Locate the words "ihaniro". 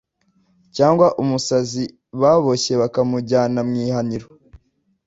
3.85-4.27